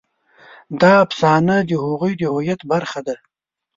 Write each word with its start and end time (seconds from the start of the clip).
دا 0.81 0.91
افسانه 1.05 1.55
د 1.69 1.71
هغوی 1.83 2.13
د 2.17 2.23
هویت 2.33 2.61
برخه 2.71 2.99
ده. 3.07 3.15